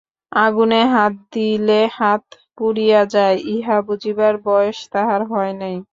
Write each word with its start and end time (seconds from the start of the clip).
আগুনে 0.31 0.81
হাত 0.93 1.13
দিলে 1.33 1.79
হাত 1.97 2.23
পুড়িয়া 2.57 3.01
যায়, 3.13 3.37
ইহা 3.53 3.77
বুঝিবার 3.87 4.33
বয়স 4.45 4.77
তাহার 4.93 5.21
হয় 5.31 5.53
নাই! 5.61 5.75